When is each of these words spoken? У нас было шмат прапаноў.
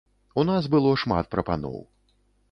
У 0.43 0.45
нас 0.49 0.69
было 0.75 0.93
шмат 1.01 1.29
прапаноў. 1.35 1.77